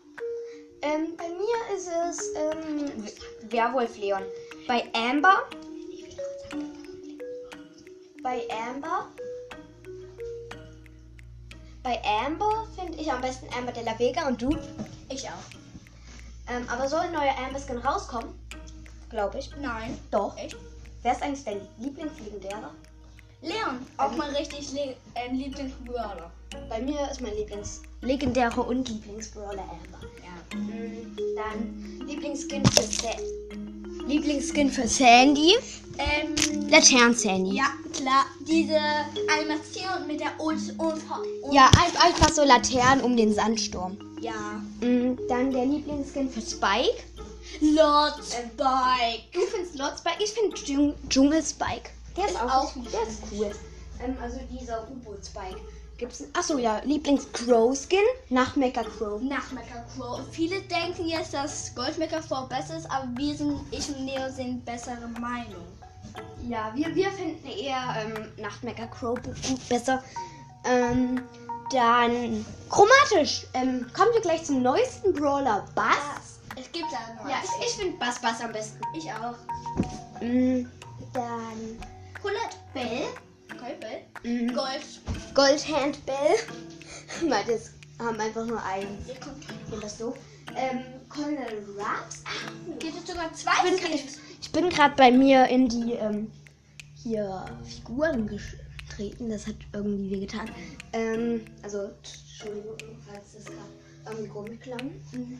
Ähm, 0.83 1.15
bei 1.17 1.27
mir 1.27 1.75
ist 1.75 1.89
es 2.09 2.33
ähm, 2.35 2.91
Werwolf 3.49 3.97
Leon. 3.97 4.23
Bei 4.67 4.83
Amber. 4.93 5.43
Bei 8.23 8.41
Amber. 8.51 9.07
Bei 11.81 11.99
Amber 12.03 12.67
finde 12.77 12.99
ich 12.99 13.11
am 13.11 13.19
besten 13.21 13.47
Amber 13.57 13.71
de 13.71 13.83
la 13.83 13.97
Vega 13.97 14.27
und 14.27 14.39
du. 14.39 14.55
Ich 15.09 15.27
auch. 15.27 15.33
Ähm, 16.47 16.67
aber 16.69 16.87
soll 16.87 16.99
ein 16.99 17.13
neuer 17.13 17.35
Amber 17.43 17.59
Skin 17.59 17.77
rauskommen? 17.79 18.33
Glaube 19.09 19.39
ich. 19.39 19.49
Nein. 19.59 19.97
Doch. 20.11 20.37
Echt? 20.37 20.55
Wer 21.01 21.13
ist 21.13 21.23
eigentlich 21.23 21.43
dein 21.43 21.61
Lieblingslegendärer? 21.79 22.71
Leon, 23.41 23.87
auch 23.97 24.15
mein 24.15 24.35
richtig 24.35 24.71
Le 24.73 24.95
ähm, 25.15 25.35
Lieblingsbrawler. 25.35 26.29
Bei 26.69 26.79
mir 26.79 27.09
ist 27.09 27.21
mein 27.21 27.35
Lieblings 27.35 27.81
legendärer 28.01 28.67
und 28.67 28.87
Lieblingsbrawler 28.87 29.63
Amber. 29.63 29.99
Ja. 30.23 30.57
Mm, 30.57 31.17
Dann 31.35 32.07
Lieblingsskin 32.07 32.63
für 32.67 32.83
Sa 32.83 33.09
Lieblingsskin 34.07 34.71
für 34.71 34.87
Sandy. 34.87 35.55
Ähm, 35.97 36.69
Latern 36.69 37.13
Sandy. 37.13 37.57
ja, 37.57 37.65
klar. 37.93 38.25
Diese 38.41 38.77
Animation 39.37 40.07
mit 40.07 40.19
der 40.19 40.31
Ult 40.39 40.57
und, 40.77 40.93
und 41.43 41.53
Ja, 41.53 41.69
ein- 41.77 41.97
einfach 42.01 42.29
so 42.29 42.43
Laternen 42.43 43.03
um 43.03 43.15
den 43.17 43.33
Sandsturm. 43.33 43.97
ja. 44.21 44.61
Mm, 44.81 45.17
Dann 45.27 45.51
der 45.51 45.65
Lieblingsskin 45.65 46.29
für 46.29 46.41
Spike. 46.41 47.03
Lord 47.59 48.15
Spike. 48.23 49.23
Du 49.33 49.41
findest 49.41 49.75
Lord 49.77 49.99
Spike? 49.99 50.23
Ich 50.23 50.31
finde 50.31 50.55
Dschung 50.55 50.93
Dschungel 51.09 51.43
Spike. 51.43 51.89
Der 52.17 52.25
ist, 52.25 52.31
Ist 52.31 52.41
auch, 52.41 52.49
auch 52.49 52.73
der 52.91 53.01
ist 53.07 53.21
cool. 53.31 53.51
Ähm, 54.03 54.15
also 54.21 54.39
dieser 54.49 54.87
U-Boot 54.89 55.23
Gibt's 56.01 56.23
Achso, 56.33 56.57
ja, 56.57 56.81
Lieblings 56.83 57.31
Crow 57.31 57.77
Skin 57.77 57.99
nach 58.29 58.55
Mecha 58.55 58.81
Crow. 58.81 59.21
Nach 59.21 59.51
Mecha 59.51 59.85
Crow. 59.95 60.19
Viele 60.31 60.59
denken 60.61 61.05
jetzt, 61.05 61.31
dass 61.31 61.75
Gold 61.75 61.99
Mecha 61.99 62.19
Crow 62.21 62.49
besser 62.49 62.77
ist, 62.77 62.89
aber 62.89 63.07
wir 63.15 63.35
sind, 63.35 63.61
ich 63.69 63.87
und 63.87 64.05
Neo 64.05 64.27
sind 64.31 64.65
bessere 64.65 65.07
Meinung. 65.19 65.63
Ja, 66.49 66.71
wir, 66.73 66.95
wir 66.95 67.11
finden 67.11 67.47
eher 67.47 67.95
ähm, 67.99 68.31
Nachtmecker 68.41 68.87
Crow 68.87 69.15
gut 69.21 69.69
besser. 69.69 70.03
Ähm, 70.65 71.21
dann 71.71 72.47
chromatisch. 72.67 73.45
Ähm, 73.53 73.85
kommen 73.93 74.11
wir 74.13 74.21
gleich 74.21 74.43
zum 74.43 74.63
neuesten 74.63 75.13
Brawler, 75.13 75.67
Bass. 75.75 76.39
Es 76.59 76.71
gibt 76.71 76.87
da 76.91 77.13
noch. 77.23 77.29
Ja, 77.29 77.37
ich, 77.43 77.67
ich 77.67 77.73
finde 77.75 77.95
Bass 77.99 78.19
Bass 78.19 78.41
am 78.41 78.51
besten. 78.51 78.81
ich 78.97 79.07
auch. 79.11 79.35
Mm, 80.19 80.65
dann 81.13 81.79
Colette 82.23 82.57
Bell. 82.73 83.05
Goldbell. 83.61 84.01
mm, 84.23 84.53
Gold. 84.55 85.35
Goldhand 85.35 86.03
Bell. 86.05 86.35
Weil 87.29 87.43
das 87.45 87.71
haben 87.99 88.19
einfach 88.19 88.45
nur 88.45 88.63
einen. 88.63 88.97
Hier 89.05 89.15
kommt. 89.15 89.45
Und 89.71 89.83
das 89.83 89.99
so. 89.99 90.15
Ähm, 90.55 90.79
Colonel 91.09 91.63
Ruffs. 91.77 92.23
Gibt 92.79 92.97
es 92.97 93.07
sogar 93.07 93.31
zwei 93.33 93.51
Ich 93.69 93.81
bin, 93.81 93.91
ich, 94.41 94.51
bin 94.51 94.69
gerade 94.69 94.95
bei 94.95 95.11
mir 95.11 95.47
in 95.47 95.69
die 95.69 95.93
ähm, 95.93 96.31
hier 96.95 97.45
Figuren 97.63 98.27
getreten. 98.27 99.29
Das 99.29 99.45
hat 99.45 99.55
irgendwie 99.73 100.09
wehgetan. 100.09 100.49
Ähm, 100.93 101.45
also, 101.61 101.83
Entschuldigung, 101.83 102.77
falls 103.07 103.33
das 103.33 103.45
gerade 103.45 103.59
am 104.05 104.21
Mikro 104.21 104.41
mitklang. 104.41 104.91
Mhm. 105.11 105.39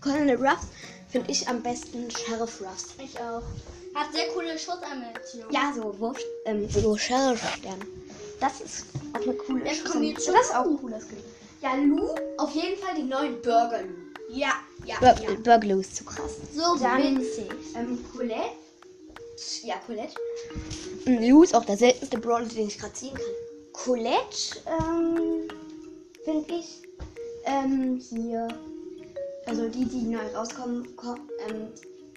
Colonel 0.00 0.36
Ruffs 0.36 0.66
finde 1.12 1.30
ich 1.30 1.46
am 1.46 1.62
besten 1.62 2.10
Sheriff 2.10 2.60
Ruffs. 2.60 2.94
Ich 2.98 3.18
auch. 3.20 3.42
Hat 3.94 4.12
sehr 4.12 4.28
coole 4.28 4.58
Schutzanimation. 4.58 5.44
Ja, 5.52 5.72
so 5.76 5.98
Wurf, 6.00 6.18
ähm, 6.46 6.66
so 6.70 6.96
Sheriff-Stern. 6.96 7.80
Das 8.40 8.60
ist 8.62 8.86
auch 9.14 9.20
eine 9.22 9.34
coole 9.34 9.66
Schuss- 9.74 9.92
zu 10.24 10.32
Das 10.32 10.46
ist 10.46 10.56
auch 10.56 10.64
ein 10.64 10.78
cooler 10.78 10.98
Skin. 11.00 11.18
Ja, 11.60 11.74
Lou, 11.76 12.08
auf 12.38 12.50
jeden 12.54 12.76
Fall 12.80 12.94
die 12.96 13.02
neuen 13.04 13.40
Burger 13.42 13.82
Lou. 13.82 14.34
Ja, 14.34 14.52
ja, 14.86 14.98
Bur 14.98 15.08
ja. 15.28 15.34
Burger 15.34 15.66
Lou 15.66 15.80
ist 15.80 15.94
zu 15.96 16.04
krass. 16.04 16.32
So 16.54 16.76
Dann- 16.82 17.02
winzig. 17.18 17.50
Ähm, 17.76 18.02
Colette. 18.10 18.56
Ja, 19.64 19.74
Colette. 19.86 20.14
Ähm, 21.06 21.22
Lou 21.28 21.42
ist 21.42 21.54
auch 21.54 21.64
der 21.66 21.76
seltenste 21.76 22.18
Brawler, 22.18 22.46
den 22.46 22.68
ich 22.68 22.78
gerade 22.78 22.94
ziehen 22.94 23.14
kann. 23.14 23.24
Colette, 23.72 24.58
ähm, 24.66 25.48
finde 26.24 26.54
ich, 26.54 26.82
ähm, 27.44 28.00
hier, 28.08 28.48
also 29.46 29.68
die, 29.68 29.84
die 29.84 30.02
neu 30.02 30.26
rauskommen, 30.34 30.96
ko 30.96 31.16
ähm, 31.48 31.68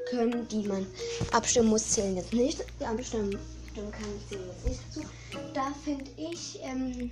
können, 0.09 0.47
die 0.47 0.67
man 0.67 0.85
abstimmen 1.31 1.69
muss, 1.69 1.89
zählen 1.89 2.15
jetzt 2.15 2.33
nicht. 2.33 2.63
Die 2.79 2.85
abstimmen 2.85 3.39
stimmen 3.71 3.91
kann, 3.91 4.05
zählen 4.29 4.47
jetzt 4.47 4.65
nicht 4.67 4.79
dazu. 4.89 5.07
Da 5.53 5.73
finde 5.83 6.05
ich, 6.17 6.59
ähm, 6.63 7.11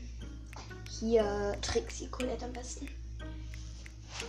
hier 0.99 1.57
Trixie 1.61 2.07
Colette 2.07 2.45
am 2.45 2.53
besten. 2.53 2.87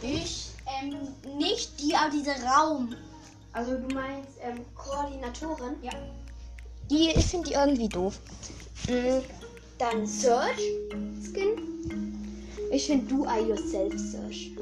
Ich, 0.02 0.50
ähm, 0.82 0.96
nicht 1.38 1.80
die, 1.80 1.94
aber 1.94 2.10
diese 2.10 2.32
Raum. 2.42 2.94
Also 3.52 3.76
du 3.76 3.94
meinst 3.94 4.30
ähm, 4.42 4.64
Koordinatorin? 4.74 5.76
Ja. 5.82 5.92
Die 6.90 7.10
ich 7.10 7.26
finde 7.26 7.48
die 7.48 7.54
irgendwie 7.54 7.88
doof. 7.88 8.18
Mm, 8.88 9.22
Dann 9.78 10.06
Search 10.06 10.60
Skin. 11.22 12.12
Ich 12.72 12.86
finde 12.86 13.06
Do 13.06 13.24
I 13.24 13.48
Yourself 13.48 13.94
Search. 13.96 14.53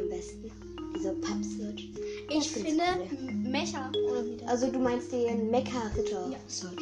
Diese 1.02 1.14
Pub 1.14 1.42
Search. 1.44 1.88
Ich 2.30 2.48
finde 2.52 2.84
cool. 3.10 3.32
Mecha 3.32 3.90
oder 3.90 4.24
wie 4.24 4.36
das. 4.36 4.48
Also 4.48 4.70
du 4.70 4.78
meinst 4.78 5.10
den 5.10 5.50
Mecha 5.50 5.80
Ritter 5.96 6.28
Ja. 6.30 6.38
Search. 6.46 6.78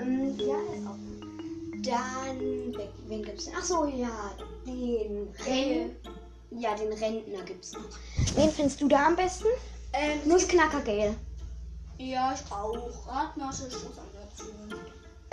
Ähm, 0.00 0.34
ja, 0.36 0.56
ist 0.74 0.84
auch. 0.84 0.96
Dann 1.84 2.74
wen- 3.08 3.22
gibt's 3.22 3.44
denn? 3.44 3.54
Ach 3.56 3.64
so, 3.64 3.84
ja, 3.84 4.32
den 4.66 5.28
Ren 5.46 5.90
ja, 6.50 6.74
den 6.74 6.92
Rentner 6.92 7.42
gibt's 7.44 7.72
noch. 7.74 7.82
Wen 8.34 8.50
findest 8.50 8.80
du 8.80 8.88
da 8.88 9.06
am 9.06 9.14
besten? 9.16 9.46
Ähm, 9.92 10.18
Nussknacker 10.28 10.80
Gale. 10.80 11.14
ja, 11.98 12.34
ich 12.34 12.50
auch. 12.52 13.06
Radmasse 13.06 13.70
Schutzanimation. 13.70 14.80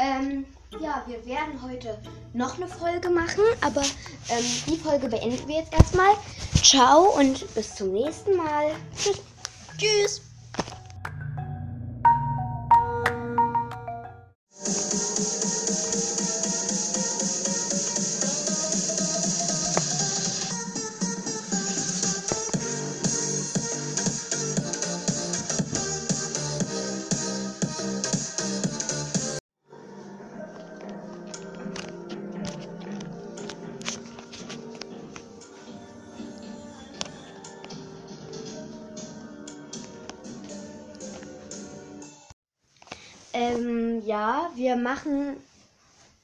Ähm, 0.04 0.46
ja, 0.82 1.04
wir 1.08 1.26
werden 1.26 1.62
heute 1.62 1.98
noch 2.34 2.58
eine 2.58 2.68
Folge 2.68 3.10
machen, 3.10 3.44
aber 3.62 3.82
ähm, 3.82 4.46
die 4.68 4.78
Folge 4.78 5.08
beenden 5.08 5.48
wir 5.48 5.60
jetzt 5.60 5.74
erstmal. 5.74 6.16
Ciao 6.62 7.18
und 7.18 7.54
bis 7.56 7.76
zum 7.76 7.94
nächsten 7.94 8.36
Mal. 8.36 8.72
Tschüss. 8.98 9.22
Tschüss. 9.78 10.33
Ja, 44.14 44.52
wir 44.54 44.76
machen. 44.76 45.38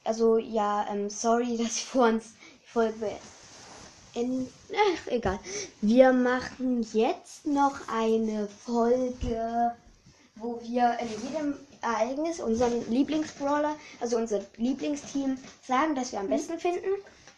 Also, 0.04 0.38
ja, 0.38 0.86
ähm, 0.90 1.10
sorry, 1.10 1.56
dass 1.60 1.76
ich 1.78 1.84
vor 1.84 2.06
uns 2.06 2.24
die 2.62 2.68
Folge. 2.68 3.10
In, 4.14 4.48
ach, 4.72 5.06
egal. 5.06 5.38
Wir 5.80 6.12
machen 6.12 6.86
jetzt 6.92 7.46
noch 7.46 7.76
eine 7.88 8.48
Folge, 8.48 9.72
wo 10.36 10.60
wir 10.62 10.98
in 11.00 11.08
jedem 11.24 11.54
Ereignis 11.80 12.40
unseren 12.40 12.88
Lieblingsbrawler, 12.90 13.76
also 14.00 14.16
unser 14.16 14.40
Lieblingsteam, 14.56 15.38
sagen, 15.66 15.94
das 15.94 16.12
wir 16.12 16.20
am 16.20 16.28
besten 16.28 16.58
finden. 16.58 16.90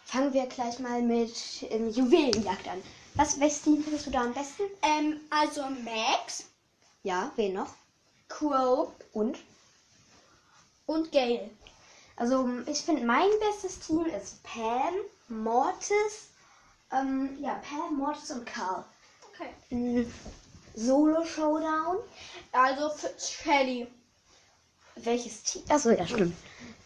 Fangen 0.05 0.33
wir 0.33 0.47
gleich 0.47 0.79
mal 0.79 1.01
mit 1.03 1.35
ähm, 1.71 1.91
Juwelenjagd 1.91 2.69
an. 2.69 2.83
Was, 3.15 3.39
welches 3.41 3.63
Team 3.63 3.83
findest 3.83 4.07
du 4.07 4.11
da 4.11 4.23
am 4.23 4.35
besten? 4.35 4.63
Ähm, 4.83 5.21
also 5.31 5.63
Max, 5.85 6.45
Ja, 7.03 7.31
wen 7.37 7.55
noch? 7.55 7.75
Crow 8.29 8.91
Und? 9.13 9.39
Und 10.93 11.13
Gale. 11.13 11.51
Also 12.17 12.49
ich 12.67 12.79
finde 12.83 13.05
mein 13.05 13.29
bestes 13.41 13.81
Team 13.81 14.05
ist 14.07 14.43
Pam, 14.43 14.95
Mortis, 15.29 16.29
ähm, 16.93 17.37
ja 17.41 17.61
Pam, 17.69 17.97
Mortis 17.97 18.31
und 18.31 18.47
Carl. 18.47 18.85
Okay. 19.33 19.49
Mhm. 19.71 20.13
Solo 20.75 21.25
Showdown. 21.25 21.99
Also 22.53 22.91
für 22.91 23.13
Shelly. 23.19 23.87
Welches 24.97 25.43
Team? 25.43 25.63
Achso, 25.69 25.91
ja 25.91 26.07
stimmt. 26.07 26.37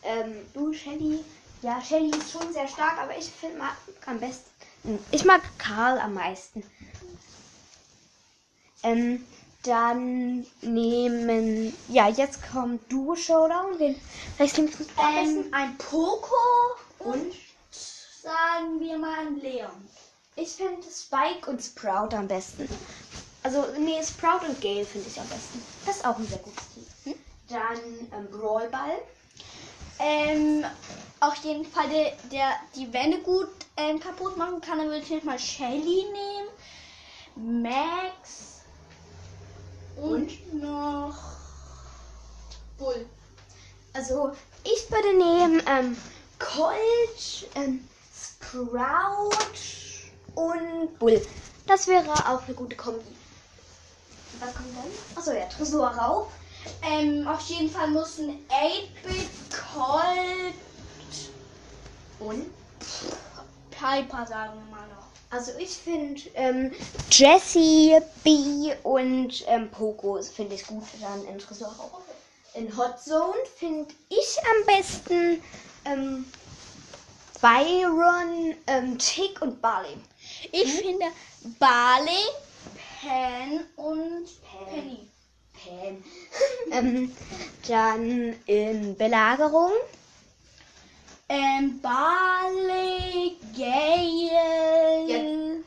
Ähm, 0.03 0.47
du 0.55 0.73
Shelly. 0.73 1.25
Ja, 1.63 1.81
Shelly 1.83 2.11
ist 2.11 2.31
schon 2.31 2.53
sehr 2.53 2.69
stark, 2.69 2.99
aber 2.99 3.17
ich 3.19 3.27
finde 3.27 3.59
mag 3.59 3.77
am 4.07 4.21
besten. 4.21 4.51
Ich 5.11 5.25
mag 5.25 5.43
Carl 5.59 5.99
am 5.99 6.15
meisten. 6.15 6.63
Ähm, 8.83 9.25
dann 9.67 10.47
nehmen. 10.63 11.77
Ja, 11.89 12.09
jetzt 12.09 12.41
kommt 12.51 12.91
Duo 12.91 13.15
Showdown. 13.15 13.79
Den, 13.79 13.95
am 13.95 14.39
besten? 14.39 14.69
Ähm, 14.99 15.45
ein 15.53 15.77
Poco 15.79 16.35
und 16.99 17.33
sagen 18.23 18.81
wir 18.81 18.99
mal 18.99 19.27
ein 19.27 19.41
Leon. 19.41 19.89
Ich 20.37 20.51
finde 20.51 20.83
Spike 20.83 21.51
und 21.51 21.63
Sprout 21.63 22.15
am 22.15 22.29
besten. 22.29 22.69
Also, 23.43 23.65
nee, 23.79 24.03
Sprout 24.03 24.47
und 24.47 24.61
Gale 24.61 24.85
finde 24.85 25.09
ich 25.09 25.19
am 25.19 25.29
besten. 25.29 25.63
Das 25.85 25.97
ist 25.97 26.05
auch 26.05 26.19
ein 26.19 26.27
sehr 26.27 26.39
gutes 26.39 26.65
Team. 26.75 27.15
Dann 27.49 27.79
ähm, 28.13 28.31
Brawlball. 28.31 28.99
Ähm, 29.99 30.65
auf 31.21 31.37
jeden 31.37 31.65
Fall 31.65 31.89
der, 31.89 32.13
der 32.31 32.51
die 32.75 32.93
Wände 32.93 33.19
gut 33.21 33.49
ähm, 33.77 33.99
kaputt 34.01 34.37
machen 34.37 34.61
kann, 34.61 34.79
dann 34.79 34.89
würde 34.89 35.07
ich 35.09 35.25
mal 35.25 35.39
Shelly 35.39 36.05
nehmen. 36.13 37.63
Max. 37.63 38.56
Und, 39.97 40.55
noch 40.63 41.17
Bull. 42.79 43.07
Also, 43.95 44.33
ich 44.65 44.91
würde 44.91 45.17
nehmen 45.17 45.63
ähm, 45.67 45.97
Colt, 46.39 47.49
ähm, 47.55 47.89
Sprout 48.15 49.31
und 50.35 50.99
Bull. 50.99 51.25
Das 51.67 51.87
wäre 51.87 52.11
auch 52.11 52.43
eine 52.45 52.55
gute 52.55 52.77
Kombi. 52.77 53.01
Was 54.39 54.55
kommt 54.55 54.77
dann? 54.77 55.17
Achso, 55.17 55.33
ja, 55.33 55.47
Tresor 55.47 55.89
Raub. 55.89 56.31
Ähm, 56.83 57.27
auf 57.27 57.41
jeden 57.49 57.71
Fall 57.71 57.89
muss 57.89 58.19
ein 58.19 58.39
8-Bit 58.51 59.31
Colt 59.51 60.55
Und? 62.19 62.51
Piper 63.71 64.27
sagen 64.27 64.55
wir 64.55 64.77
mal 64.77 64.87
noch. 64.89 65.06
Also, 65.31 65.53
ich 65.59 65.71
finde 65.71 66.23
ähm, 66.35 66.73
Jessie, 67.11 67.99
B 68.23 68.75
und 68.83 69.45
ähm, 69.49 69.71
Poco 69.71 70.21
finde 70.23 70.55
ich 70.55 70.67
gut 70.67 70.85
dann 71.01 71.25
in 71.27 71.39
Tresor. 71.39 72.03
In 72.55 72.75
Hot 72.77 73.01
Zone 73.01 73.35
finde 73.59 73.93
ich 74.09 74.39
am 74.41 74.67
besten 74.67 75.43
ähm, 75.85 76.25
Byron, 77.41 78.55
ähm, 78.67 78.99
Tick 78.99 79.43
und 79.43 79.61
Barley. 79.61 79.97
Ich 80.53 80.73
finde 80.73 81.07
Barley, 81.59 82.25
Pan 83.01 83.67
und 83.77 84.27
Pan. 84.43 84.67
Penny. 84.67 85.09
Pam. 85.67 86.05
ähm, 86.73 87.13
Dann 87.67 88.35
in 88.47 88.97
Belagerung. 88.97 89.73
Ähm, 91.29 91.81
Barley, 91.81 93.37
Gale. 93.57 95.07
Ja. 95.07 95.17
Ähm, 95.17 95.65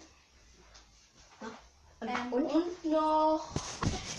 Und, 2.32 2.46
und 2.46 2.86
noch, 2.86 3.50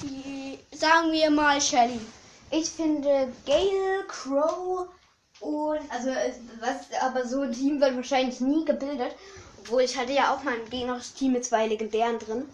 die, 0.03 0.59
sagen 0.77 1.13
wir 1.13 1.31
mal 1.31 1.61
Shelly. 1.61 2.01
ich 2.51 2.69
finde 2.69 3.33
Gale, 3.47 4.05
Crow 4.07 4.89
und 5.41 5.81
also 5.91 6.11
was 6.61 6.77
aber 7.01 7.27
so 7.27 7.41
ein 7.43 7.53
Team 7.53 7.81
wird 7.81 7.97
wahrscheinlich 7.97 8.41
nie 8.41 8.65
gebildet. 8.67 9.15
Obwohl 9.61 9.83
ich 9.83 9.97
hatte 9.97 10.13
ja 10.13 10.35
auch 10.35 10.43
mal 10.43 10.55
ein 10.55 10.69
gegnerisches 10.71 11.15
Team 11.15 11.33
mit 11.33 11.45
zwei 11.45 11.67
Legendären 11.67 12.19
drin. 12.19 12.49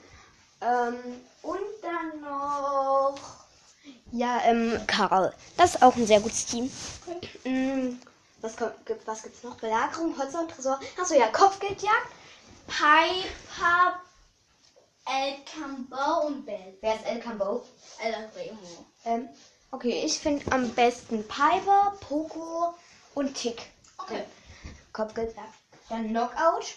Ähm, 0.60 0.94
und 1.42 1.58
dann 1.82 2.20
noch 2.20 3.18
ja, 4.12 4.40
ähm, 4.44 4.78
Karl. 4.86 5.32
Das 5.56 5.74
ist 5.74 5.82
auch 5.82 5.96
ein 5.96 6.06
sehr 6.06 6.20
gutes 6.20 6.46
Team. 6.46 6.70
Mm, 7.44 7.96
was, 8.40 8.56
kommt, 8.56 8.86
gibt- 8.86 9.06
was 9.06 9.22
gibt's 9.22 9.42
noch? 9.42 9.56
Belagerung, 9.56 10.16
Holzer 10.18 10.40
und 10.40 10.50
Tresor. 10.50 10.78
Achso, 11.00 11.14
ja, 11.14 11.28
Kopfgeldjagd. 11.28 12.10
Piper, 12.66 14.00
El 15.06 15.36
Cambo 15.44 16.26
und 16.26 16.44
Bell. 16.44 16.76
Wer 16.80 16.94
ist 16.96 17.06
El 17.06 17.20
Cambo? 17.20 17.64
El 18.02 18.14
Remo. 18.36 18.86
Ähm, 19.04 19.28
okay, 19.70 20.02
ich 20.04 20.18
finde 20.18 20.44
am 20.52 20.68
besten 20.74 21.26
Piper, 21.28 21.96
Poco 22.00 22.74
und 23.14 23.34
Tick. 23.34 23.70
Okay. 23.98 24.24
Kopfgeldjagd. 24.92 25.54
Dann 25.88 26.08
Knockout. 26.08 26.74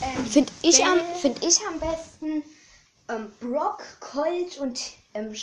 Ähm, 0.00 0.26
Finde 0.26 0.52
ich, 0.62 0.84
am, 0.84 1.00
find 1.16 1.44
ich 1.44 1.60
am 1.66 1.78
besten 1.80 2.42
ähm, 3.08 3.32
Brock, 3.40 3.82
Colt 4.00 4.58
und 4.58 4.80
ähm, 5.14 5.34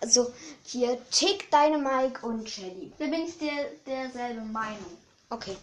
also 0.00 0.32
hier 0.64 0.98
Tick, 1.10 1.50
Dynamite 1.50 2.20
und 2.26 2.48
Shelly. 2.48 2.92
Da 2.98 3.06
bin 3.06 3.26
ich 3.26 3.38
der, 3.38 3.70
derselbe 3.86 4.40
Meinung. 4.42 4.96
Okay. 5.30 5.56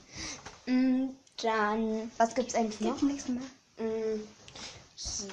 Mm, 0.65 1.09
dann, 1.41 2.11
was 2.17 2.33
gibt's 2.35 2.55
eigentlich 2.55 2.81
noch? 2.81 3.01
nichts 3.01 3.27
mehr. 3.27 3.41
Mm, 3.77 4.21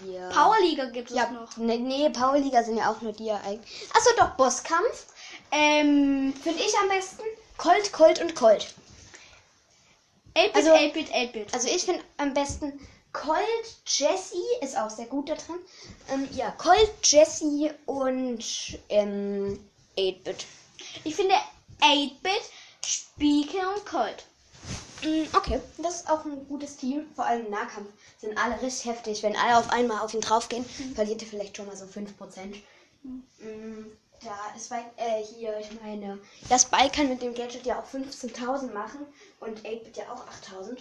hier. 0.05 0.29
Powerliga 0.33 0.87
gibt 0.87 1.11
es 1.11 1.17
Ja, 1.17 1.31
noch. 1.31 1.57
nee, 1.57 1.79
nee, 1.79 2.09
Powerliga 2.11 2.63
sind 2.63 2.79
ja 2.79 2.91
auch 2.91 3.01
nur 3.03 3.13
die 3.13 3.31
eigentlich. 3.31 3.89
Achso, 3.95 4.11
doch, 4.17 4.31
Bosskampf. 4.31 5.07
Ähm, 5.51 6.33
Finde 6.43 6.63
ich 6.63 6.77
am 6.79 6.89
besten 6.89 7.23
Colt, 7.57 7.93
Colt 7.93 8.21
und 8.21 8.35
Colt. 8.35 8.75
8-Bit, 10.35 10.57
Also- 10.57 10.71
8-Bit, 10.73 11.11
8-Bit. 11.13 11.55
Also 11.55 11.69
ich 11.69 11.85
finde 11.85 12.03
am 12.17 12.33
besten 12.35 12.79
Colt, 13.13 13.77
Jesse 13.87 14.37
ist 14.61 14.77
auch 14.77 14.91
sehr 14.91 15.07
gut 15.07 15.29
da 15.29 15.35
drin. 15.35 15.57
Ähm, 16.11 16.29
ja, 16.33 16.51
Colt, 16.53 16.91
Jesse 17.03 17.75
und 17.87 18.45
ähm, 18.89 19.59
8-Bit. 19.97 20.47
Ich 21.05 21.17
finde 21.17 21.35
8-Bit, 21.81 22.43
Spieke 22.85 23.59
und 23.75 23.87
Colt. 23.87 24.25
Mm, 25.03 25.25
Okay, 25.35 25.61
das 25.79 25.97
ist 26.01 26.11
auch 26.11 26.25
ein 26.25 26.47
gutes 26.49 26.77
Team. 26.77 27.07
Vor 27.15 27.25
allem 27.25 27.47
im 27.47 27.51
Nahkampf 27.53 27.89
sind 28.21 28.37
alle 28.37 28.61
richtig 28.61 28.85
heftig. 28.87 29.23
Wenn 29.23 29.37
alle 29.37 29.59
auf 29.59 29.71
einmal 29.71 30.01
auf 30.01 30.13
ihn 30.15 30.21
draufgehen, 30.21 30.65
verliert 30.95 31.23
er 31.23 31.29
vielleicht 31.29 31.57
schon 31.57 31.67
mal 31.67 31.77
so 31.77 31.87
5%. 31.87 32.63
Mm, 33.03 33.87
Da 34.23 34.37
ist 34.57 34.69
bei, 34.71 34.81
äh, 34.97 35.23
hier, 35.25 35.57
ich 35.61 35.71
meine, 35.81 36.19
das 36.49 36.65
Bike 36.65 36.93
kann 36.93 37.09
mit 37.09 37.23
dem 37.23 37.35
Gadget 37.35 37.65
ja 37.65 37.81
auch 37.81 37.87
15.000 37.87 38.73
machen 38.73 39.07
und 39.41 39.61
8-Bit 39.65 39.97
ja 39.97 40.05
auch 40.13 40.25
8.000. 40.27 40.79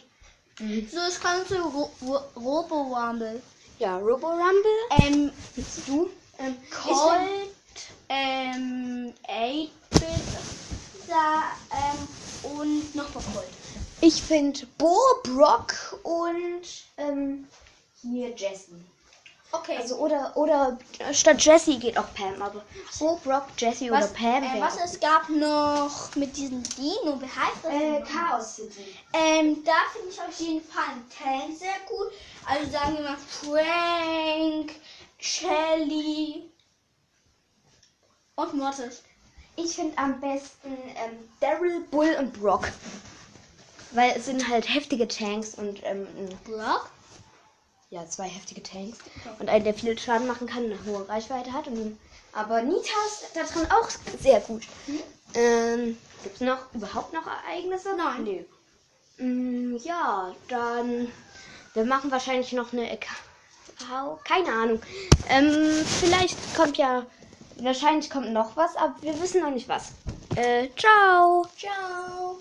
So, 0.60 0.98
es 1.08 1.20
kommt 1.20 1.48
zu 1.48 1.62
Ro 1.62 1.92
Ro 2.02 2.20
Robo 2.36 2.82
Rumble. 2.96 3.44
Ja, 3.78 3.98
Robo 3.98 4.28
Rumble. 4.28 4.80
Ähm, 5.02 5.32
Du? 5.86 6.10
Ähm, 6.40 6.56
Colt, 6.72 7.50
ähm, 8.10 9.14
8-Bit, 9.28 10.10
da, 11.08 11.44
ähm, 11.72 12.52
und 12.60 12.96
nochmal 12.96 13.24
Colt. 13.34 13.48
Ich 14.02 14.22
finde 14.22 14.66
Bo, 14.80 14.98
Brock 15.24 16.00
und 16.04 16.64
ähm, 16.98 17.48
hier 18.02 18.30
Jesse. 18.36 18.72
Okay. 19.52 19.78
Also 19.78 19.96
oder 19.96 20.36
oder 20.36 20.78
statt 21.14 21.44
Jesse 21.44 21.78
geht 21.80 21.98
auch 21.98 22.14
Pam, 22.14 22.42
aber 22.42 22.64
Bo, 23.00 23.16
Brock, 23.24 23.46
Jesse 23.58 23.90
was, 23.90 24.12
oder 24.12 24.14
Pam 24.14 24.44
äh, 24.44 24.62
was 24.62 24.78
es 24.84 25.00
gab 25.00 25.30
noch 25.30 26.14
mit 26.16 26.36
diesem 26.36 26.62
Dino, 26.64 27.20
wie 27.22 27.26
heißt 27.26 27.64
das? 27.64 27.74
äh? 27.74 28.02
Chaos 28.02 28.56
City. 28.58 28.98
Ähm, 29.14 29.64
da 29.64 29.74
finde 29.94 30.10
ich 30.10 30.20
auf 30.20 30.40
jeden 30.40 30.62
Fall 30.62 30.84
einen 30.92 31.10
Tank 31.10 31.58
sehr 31.58 31.80
gut. 31.88 32.12
Also 32.46 32.72
sagen 32.72 32.98
wir 32.98 33.04
mal 33.04 33.18
Frank, 33.18 34.76
Shelly 35.18 36.52
und 38.36 38.54
Mortis. 38.54 39.02
Ich 39.56 39.76
finde 39.76 39.98
am 39.98 40.20
besten 40.20 40.72
ähm, 40.72 41.30
Daryl, 41.40 41.82
Bull 41.90 42.16
und 42.20 42.34
Brock. 42.34 42.70
Weil 43.92 44.12
es 44.18 44.26
sind 44.26 44.48
halt 44.48 44.68
heftige 44.72 45.08
Tanks 45.08 45.56
und 45.56 45.80
ähm, 45.84 46.06
Brock? 46.44 46.90
Ja, 47.90 48.06
zwei 48.08 48.28
heftige 48.28 48.64
Tanks. 48.64 48.98
Und 49.40 49.50
einen, 49.50 49.64
der 49.64 49.74
viel 49.74 49.98
Schaden 49.98 50.28
machen 50.28 50.48
kann, 50.48 50.66
eine 50.66 50.78
hohe 50.86 51.08
Reichweite 51.08 51.52
hat. 51.54 51.68
Und, 51.68 51.98
aber 52.34 52.62
Nita 52.62 52.94
ist 53.08 53.26
da 53.34 53.44
drin 53.44 53.68
auch 53.72 53.90
sehr 54.22 54.40
gut. 54.42 54.64
Ähm, 55.34 55.98
Gibt 56.24 56.36
es 56.36 56.42
noch 56.42 56.74
überhaupt 56.74 57.14
noch 57.14 57.26
Ereignisse? 57.28 57.96
Nein. 57.96 58.24
Nö. 58.24 58.44
Mm, 59.26 59.78
ja, 59.78 60.34
dann. 60.50 61.12
Wir 61.74 61.86
machen 61.86 62.12
wahrscheinlich 62.12 62.52
noch 62.54 62.74
eine. 62.74 62.90
Account- 62.92 64.24
Keine 64.24 64.52
Ahnung. 64.52 64.82
Ähm, 65.30 65.86
vielleicht 66.00 66.38
kommt 66.56 66.78
ja. 66.78 67.06
Wahrscheinlich 67.60 68.10
kommt 68.10 68.32
noch 68.34 68.56
was, 68.56 68.76
aber 68.76 68.96
wir 69.02 69.20
wissen 69.22 69.42
noch 69.42 69.50
nicht 69.50 69.68
was. 69.68 69.92
Äh, 70.36 70.70
ciao. 70.76 71.46
Ciao. 71.58 72.38